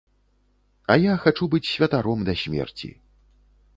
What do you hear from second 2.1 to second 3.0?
да смерці.